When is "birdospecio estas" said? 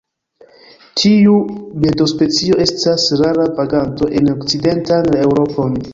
1.83-3.07